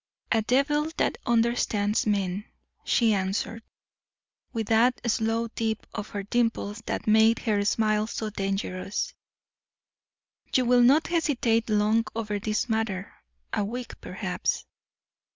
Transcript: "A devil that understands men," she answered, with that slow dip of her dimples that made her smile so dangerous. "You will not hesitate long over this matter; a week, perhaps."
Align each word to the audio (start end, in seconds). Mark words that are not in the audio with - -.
"A 0.31 0.41
devil 0.41 0.89
that 0.97 1.19
understands 1.27 2.07
men," 2.07 2.45
she 2.83 3.13
answered, 3.13 3.61
with 4.51 4.65
that 4.69 4.99
slow 5.11 5.47
dip 5.49 5.85
of 5.93 6.09
her 6.09 6.23
dimples 6.23 6.81
that 6.87 7.05
made 7.05 7.37
her 7.37 7.63
smile 7.63 8.07
so 8.07 8.31
dangerous. 8.31 9.13
"You 10.55 10.65
will 10.65 10.81
not 10.81 11.05
hesitate 11.05 11.69
long 11.69 12.05
over 12.15 12.39
this 12.39 12.67
matter; 12.67 13.13
a 13.53 13.63
week, 13.63 14.01
perhaps." 14.01 14.65